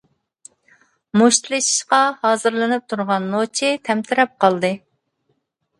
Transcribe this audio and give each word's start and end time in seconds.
مۇشتلىشىشقا 1.21 1.99
ھازىرلىنىپ 2.23 2.89
تۇرغان 2.95 3.29
نوچى 3.35 3.71
تەمتىرەپ 3.91 4.37
قالدى. 4.47 4.75